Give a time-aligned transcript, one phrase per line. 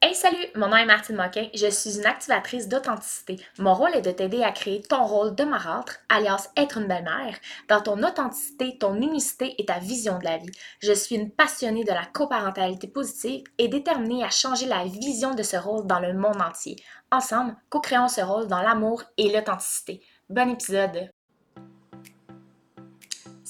[0.00, 3.36] Hey salut, mon nom est Martine Moquin, je suis une activatrice d'authenticité.
[3.58, 7.36] Mon rôle est de t'aider à créer ton rôle de marâtre, alias être une belle-mère,
[7.68, 10.52] dans ton authenticité, ton unicité et ta vision de la vie.
[10.78, 15.42] Je suis une passionnée de la coparentalité positive et déterminée à changer la vision de
[15.42, 16.76] ce rôle dans le monde entier.
[17.10, 20.00] Ensemble, co-créons ce rôle dans l'amour et l'authenticité.
[20.28, 21.10] Bon épisode!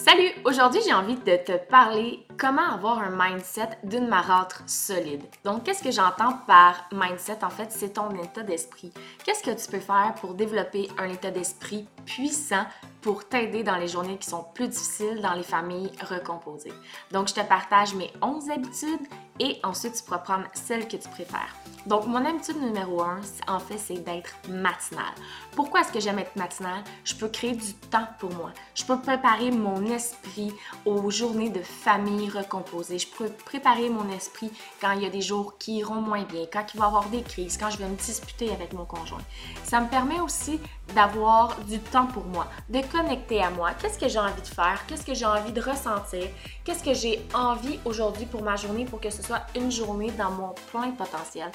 [0.09, 0.31] Salut!
[0.47, 5.23] Aujourd'hui, j'ai envie de te parler comment avoir un mindset d'une marâtre solide.
[5.45, 7.45] Donc, qu'est-ce que j'entends par mindset?
[7.45, 8.91] En fait, c'est ton état d'esprit.
[9.23, 12.65] Qu'est-ce que tu peux faire pour développer un état d'esprit puissant
[13.03, 16.73] pour t'aider dans les journées qui sont plus difficiles dans les familles recomposées?
[17.13, 19.07] Donc, je te partage mes 11 habitudes
[19.41, 21.55] et ensuite, tu pourras prendre celle que tu préfères.
[21.87, 25.15] Donc, mon habitude numéro un, en fait, c'est d'être matinale.
[25.53, 26.83] Pourquoi est-ce que j'aime être matinale?
[27.05, 28.53] Je peux créer du temps pour moi.
[28.75, 30.53] Je peux préparer mon esprit
[30.85, 32.99] aux journées de famille recomposée.
[32.99, 36.45] Je peux préparer mon esprit quand il y a des jours qui iront moins bien,
[36.53, 39.23] quand il va y avoir des crises, quand je vais me disputer avec mon conjoint.
[39.65, 40.61] Ça me permet aussi
[40.95, 43.71] d'avoir du temps pour moi, de connecter à moi.
[43.81, 44.85] Qu'est-ce que j'ai envie de faire?
[44.87, 46.27] Qu'est-ce que j'ai envie de ressentir?
[46.65, 49.23] Qu'est-ce que j'ai envie aujourd'hui pour ma journée pour que ce
[49.55, 51.51] une journée dans mon plein potentiel?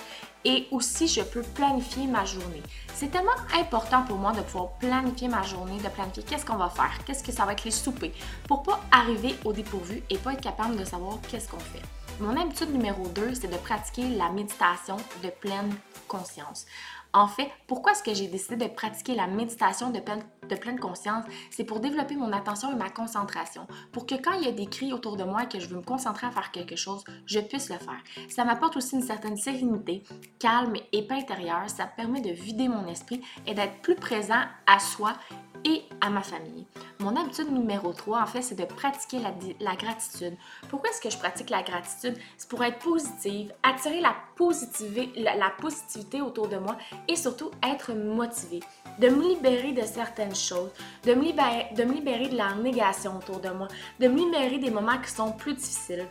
[0.46, 2.62] Et aussi, je peux planifier ma journée.
[2.94, 6.70] C'est tellement important pour moi de pouvoir planifier ma journée, de planifier qu'est-ce qu'on va
[6.70, 8.12] faire, qu'est-ce que ça va être les soupers,
[8.48, 11.82] pour pas arriver au dépourvu et pas être capable de savoir qu'est-ce qu'on fait.
[12.20, 15.76] Mon habitude numéro 2, c'est de pratiquer la méditation de pleine
[16.08, 16.66] conscience.
[17.16, 21.24] En fait, pourquoi est-ce que j'ai décidé de pratiquer la méditation de pleine, conscience?
[21.52, 23.68] C'est pour développer mon attention et ma concentration.
[23.92, 25.78] Pour que quand il y a des cris autour de moi et que je veux
[25.78, 28.02] me concentrer à faire quelque chose, je puisse le faire.
[28.30, 30.04] Ça m'apporte aussi une certaine sérénité,
[30.40, 31.70] calme et paix intérieure.
[31.70, 35.14] Ça permet de vider mon esprit et d'être plus présent à soi
[35.66, 36.66] et à ma famille.
[37.00, 39.20] Mon habitude numéro 3, en fait, c'est de pratiquer
[39.60, 40.36] la, gratitude.
[40.70, 42.18] Pourquoi est-ce que je pratique la gratitude?
[42.38, 44.16] C'est pour être positive, attirer la,
[45.18, 48.62] la, la positivité autour de moi et surtout être motivée.
[49.00, 50.70] De me libérer de certaines choses,
[51.04, 53.68] de me, libérer, de me libérer de la négation autour de moi,
[54.00, 56.08] de me libérer des moments qui sont plus difficiles.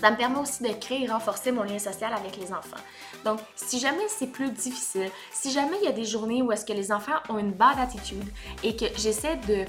[0.00, 2.76] Ça me permet aussi de créer et renforcer mon lien social avec les enfants.
[3.24, 6.64] Donc, si jamais c'est plus difficile, si jamais il y a des journées où est-ce
[6.64, 8.24] que les enfants ont une bad attitude
[8.62, 9.64] et que j'essaie de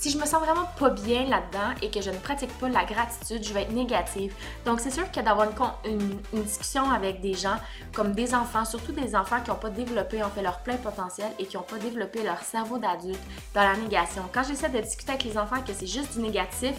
[0.00, 2.84] si je me sens vraiment pas bien là-dedans et que je ne pratique pas la
[2.84, 4.34] gratitude, je vais être négative.
[4.66, 5.48] Donc, c'est sûr que d'avoir
[5.86, 7.56] une, discussion avec des gens
[7.94, 11.28] comme des enfants, surtout des enfants qui n'ont pas développé en fait leur plein potentiel
[11.38, 13.20] et qui n'ont pas développé leur cerveau d'adulte
[13.54, 14.22] dans la négation.
[14.32, 16.74] Quand j'essaie de discuter avec les enfants que c'est juste du négatif,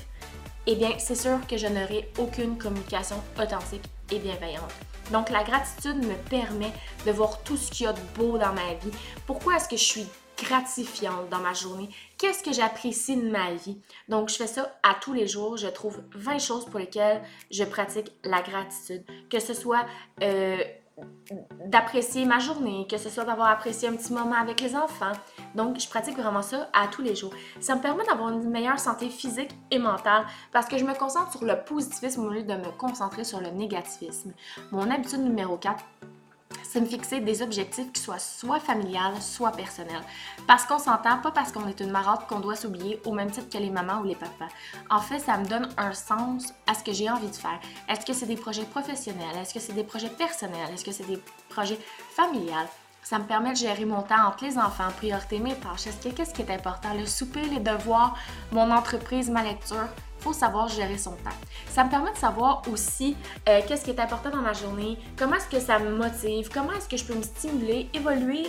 [0.68, 4.72] eh bien, c'est sûr que je n'aurai aucune communication authentique et bienveillante.
[5.12, 6.72] Donc, la gratitude me permet
[7.06, 8.92] de voir tout ce qu'il y a de beau dans ma vie.
[9.26, 11.90] Pourquoi est-ce que je suis gratifiante dans ma journée?
[12.18, 13.80] Qu'est-ce que j'apprécie de ma vie?
[14.08, 15.58] Donc, je fais ça à tous les jours.
[15.58, 17.22] Je trouve 20 choses pour lesquelles
[17.52, 19.04] je pratique la gratitude.
[19.30, 19.86] Que ce soit
[20.24, 20.58] euh,
[21.66, 25.12] d'apprécier ma journée, que ce soit d'avoir apprécié un petit moment avec les enfants.
[25.54, 27.34] Donc, je pratique vraiment ça à tous les jours.
[27.60, 31.32] Ça me permet d'avoir une meilleure santé physique et mentale parce que je me concentre
[31.32, 34.34] sur le positivisme au lieu de me concentrer sur le négativisme.
[34.72, 35.84] Mon habitude numéro 4,
[36.64, 40.04] c'est me fixer des objectifs qui soient soit familiales, soit personnels.
[40.48, 43.50] Parce qu'on s'entend, pas parce qu'on est une marotte qu'on doit s'oublier au même titre
[43.50, 44.48] que les mamans ou les papas.
[44.90, 47.60] En fait, ça me donne un sens à ce que j'ai envie de faire.
[47.90, 49.36] Est-ce que c'est des projets professionnels?
[49.42, 50.70] Est-ce que c'est des projets personnels?
[50.74, 51.80] Est-ce que c'est des projets
[52.16, 52.68] familiales?
[53.10, 55.88] Ça me permet de gérer mon temps entre les enfants, priorité mes tâches.
[55.88, 56.94] Est-ce que qu'est-ce qui est important?
[56.94, 58.18] Le souper, les devoirs,
[58.52, 59.88] mon entreprise, ma lecture
[60.20, 61.38] faut savoir gérer son temps.
[61.70, 63.16] Ça me permet de savoir aussi
[63.48, 66.74] euh, qu'est-ce qui est important dans ma journée, comment est-ce que ça me motive, comment
[66.74, 68.48] est-ce que je peux me stimuler, évoluer,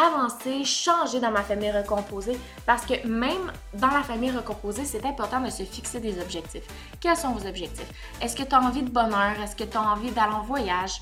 [0.00, 2.38] avancer, changer dans ma famille recomposée.
[2.64, 6.68] Parce que même dans la famille recomposée, c'est important de se fixer des objectifs.
[7.00, 7.90] Quels sont vos objectifs?
[8.22, 9.32] Est-ce que tu as envie de bonheur?
[9.42, 11.00] Est-ce que tu as envie d'aller en voyage?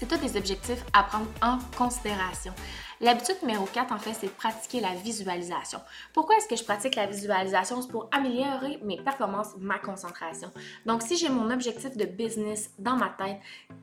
[0.00, 2.54] C'est tous des objectifs à prendre en considération.
[3.02, 5.78] L'habitude numéro 4, en fait, c'est de pratiquer la visualisation.
[6.14, 7.82] Pourquoi est-ce que je pratique la visualisation?
[7.82, 10.50] C'est pour améliorer mes performances, ma concentration.
[10.86, 13.40] Donc, si j'ai mon objectif de business dans ma tête,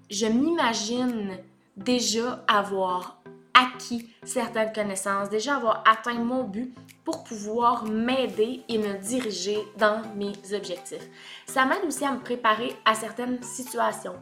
[0.10, 1.38] je m'imagine
[1.76, 3.22] déjà avoir
[3.58, 6.74] acquis certaines connaissances, déjà avoir atteint mon but
[7.04, 11.08] pour pouvoir m'aider et me diriger dans mes objectifs.
[11.46, 14.16] Ça m'aide aussi à me préparer à certaines situations,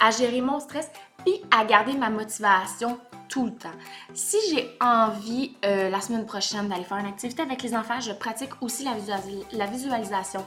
[0.00, 0.90] à gérer mon stress
[1.24, 2.98] puis à garder ma motivation
[3.28, 3.70] tout le temps.
[4.12, 8.12] Si j'ai envie euh, la semaine prochaine d'aller faire une activité avec les enfants, je
[8.12, 10.44] pratique aussi la, visualisation.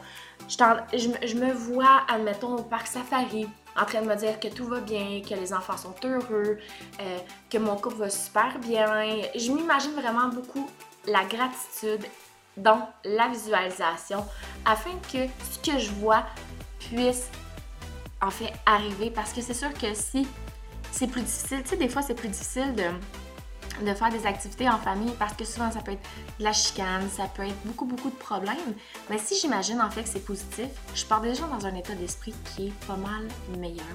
[0.47, 0.55] Je,
[0.93, 3.47] je, me vois, admettons, au parc safari,
[3.77, 6.57] en train de me dire que tout va bien, que les enfants sont heureux,
[7.01, 7.17] euh,
[7.49, 8.85] que mon couple va super bien.
[9.35, 10.69] Je m'imagine vraiment beaucoup
[11.07, 12.05] la gratitude
[12.57, 14.25] dans la visualisation
[14.65, 16.23] afin que ce que je vois
[16.79, 17.27] puisse
[18.21, 20.25] en fait arriver parce que c'est sûr que si
[20.91, 21.61] c'est plus difficile.
[21.63, 22.83] Tu sais, des fois, c'est plus difficile de
[23.81, 26.07] de faire des activités en famille parce que souvent ça peut être
[26.39, 28.75] de la chicane, ça peut être beaucoup beaucoup de problèmes.
[29.09, 32.33] Mais si j'imagine en fait que c'est positif, je pars déjà dans un état d'esprit
[32.55, 33.27] qui est pas mal
[33.59, 33.85] meilleur.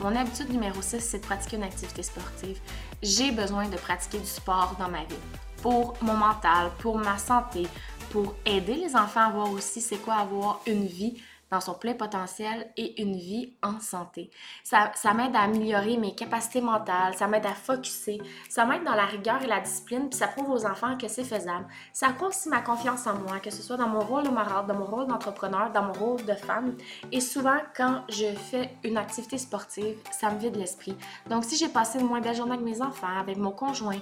[0.00, 2.58] Mon habitude numéro 6, c'est de pratiquer une activité sportive.
[3.02, 5.14] J'ai besoin de pratiquer du sport dans ma vie
[5.62, 7.66] pour mon mental, pour ma santé,
[8.10, 11.20] pour aider les enfants à voir aussi c'est quoi avoir une vie
[11.50, 14.30] dans son plein potentiel et une vie en santé.
[14.64, 18.94] Ça, ça m'aide à améliorer mes capacités mentales, ça m'aide à focuser, ça m'aide dans
[18.94, 21.66] la rigueur et la discipline, puis ça prouve aux enfants que c'est faisable.
[21.92, 24.74] Ça aussi ma confiance en moi, que ce soit dans mon rôle de marade, dans
[24.74, 26.76] mon rôle d'entrepreneur, dans mon rôle de femme.
[27.12, 30.96] Et souvent, quand je fais une activité sportive, ça me vide l'esprit.
[31.28, 34.00] Donc, si j'ai passé une moins belle journée avec mes enfants, avec mon conjoint,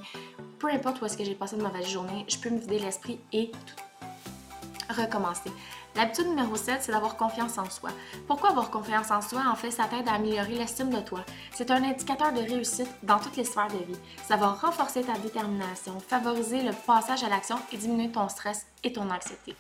[0.59, 3.21] peu importe où est-ce que j'ai passé une mauvaise journée, je peux me vider l'esprit
[3.33, 3.53] et
[4.91, 5.51] recommencer.
[5.97, 7.91] L'habitude numéro 7, c'est d'avoir confiance en soi.
[8.27, 9.43] Pourquoi avoir confiance en soi?
[9.51, 11.21] En fait, ça t'aide à améliorer l'estime de toi.
[11.55, 13.99] C'est un indicateur de réussite dans toutes les sphères de vie.
[14.27, 18.93] Ça va renforcer ta détermination, favoriser le passage à l'action et diminuer ton stress et
[18.93, 19.55] ton anxiété.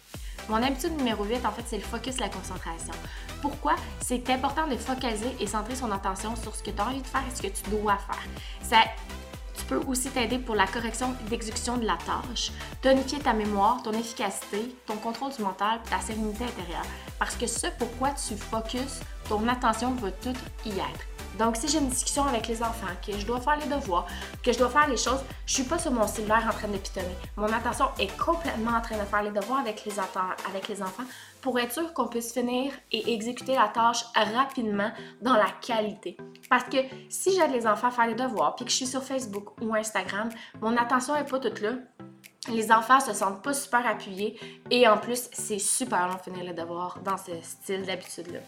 [0.49, 2.93] Mon habitude numéro 8, en fait, c'est le focus, la concentration.
[3.41, 3.77] Pourquoi?
[4.00, 7.06] C'est important de focaliser et centrer son attention sur ce que tu as envie de
[7.06, 8.23] faire et ce que tu dois faire.
[8.62, 8.79] Ça
[9.69, 12.52] peut aussi t'aider pour la correction et de la tâche,
[12.82, 16.87] tonifier ta mémoire, ton efficacité, ton contrôle du mental, ta sérénité intérieure.
[17.19, 21.13] Parce que ce pourquoi tu focuses, ton attention va tout y être.
[21.38, 24.06] Donc, si j'ai une discussion avec les enfants, que je dois faire les devoirs,
[24.42, 26.76] que je dois faire les choses, je suis pas sur mon cellulaire en train de
[26.76, 27.16] pitonner.
[27.36, 29.92] Mon attention est complètement en train de faire les devoirs avec les,
[30.48, 31.04] avec les enfants
[31.40, 34.90] pour être sûr qu'on puisse finir et exécuter la tâche rapidement
[35.20, 36.16] dans la qualité.
[36.48, 36.78] Parce que
[37.08, 39.75] si j'aide les enfants à faire les devoirs, puis que je suis sur Facebook ou
[39.75, 40.28] Instagram,
[40.60, 41.72] mon attention est pas toute là
[42.49, 44.38] les enfants se sentent pas super appuyés
[44.70, 48.41] et en plus, c'est super long de finir les devoirs dans ce style d'habitude-là.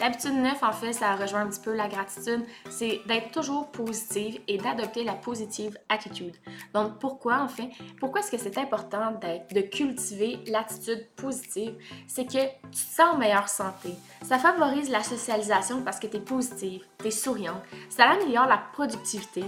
[0.00, 4.40] L'habitude 9, en fait, ça rejoint un petit peu la gratitude, c'est d'être toujours positive
[4.48, 6.34] et d'adopter la positive attitude.
[6.74, 11.74] Donc, pourquoi, en fait, pourquoi est-ce que c'est important de cultiver l'attitude positive?
[12.08, 13.90] C'est que tu te sens en meilleure santé.
[14.22, 17.62] Ça favorise la socialisation parce que tu es positive, tu es souriante.
[17.88, 19.44] Ça améliore la productivité.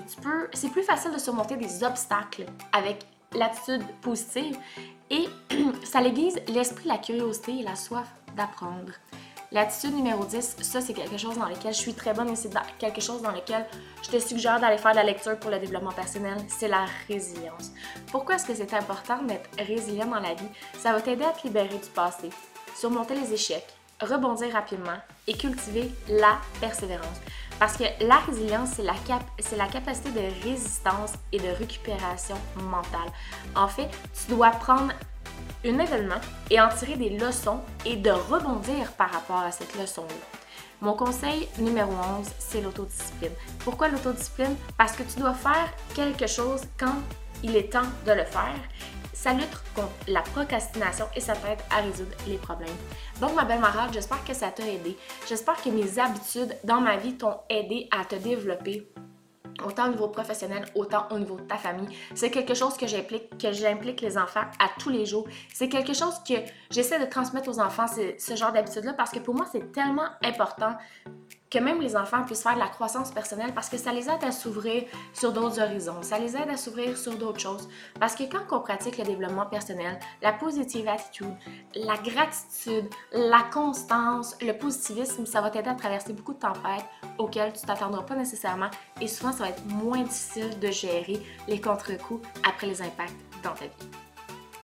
[0.52, 4.56] C'est plus facile de surmonter des obstacles avec l'attitude positive
[5.10, 5.28] et
[5.84, 8.92] ça l'aiguise l'esprit, la curiosité et la soif d'apprendre.
[9.52, 12.50] L'attitude numéro 10, ça c'est quelque chose dans lequel je suis très bonne et c'est
[12.78, 13.64] quelque chose dans lequel
[14.02, 17.70] je te suggère d'aller faire de la lecture pour le développement personnel, c'est la résilience.
[18.10, 20.48] Pourquoi est-ce que c'est important d'être résilient dans la vie?
[20.81, 22.31] Ça va t'aider à te libérer du passé,
[22.75, 23.69] surmonter les échecs,
[24.00, 24.98] rebondir rapidement
[25.28, 27.20] et cultiver la persévérance.
[27.59, 29.23] Parce que la résilience, c'est la, cap
[29.56, 33.11] la capacité de résistance et de récupération mentale.
[33.55, 34.93] En fait, tu dois prendre
[35.65, 36.21] un événement
[36.51, 40.15] et en tirer des leçons et de rebondir par rapport à cette leçon-là.
[40.81, 43.33] Mon conseil numéro 11, c'est l'autodiscipline.
[43.61, 44.56] Pourquoi l'autodiscipline?
[44.77, 46.97] Parce que tu dois faire quelque chose quand
[47.43, 48.59] il est temps de le faire
[49.14, 52.69] ça lutte contre la procrastination et ça t'aide à résoudre les problèmes.
[53.20, 54.96] Donc, ma belle marade, j'espère que ça t'a aidé.
[55.26, 58.87] J'espère que mes habitudes dans ma vie t'ont aidé à te développer
[59.64, 61.88] autant au niveau professionnel, autant au niveau de ta famille.
[62.14, 65.26] C'est quelque chose que j'implique, que j'implique les enfants à tous les jours.
[65.52, 66.34] C'est quelque chose que
[66.70, 70.76] j'essaie de transmettre aux enfants, ce genre d'habitude-là, parce que pour moi, c'est tellement important
[71.55, 74.25] que même les enfants puissent faire de la croissance personnelle parce que ça les aide
[74.25, 77.69] à s'ouvrir sur d'autres horizons, ça les aide à s'ouvrir sur d'autres choses.
[78.01, 81.32] Parce que quand on pratique le développement personnel, la positive attitude,
[81.77, 86.87] la gratitude, la constance, le positivisme, ça va t'aider à traverser beaucoup de tempêtes
[87.19, 88.70] auxquelles tu t'attendras pas nécessairement
[89.01, 93.53] et souvent ça va être moins difficile de gérer les contre-coups après les impacts dans
[93.53, 94.04] ta vie.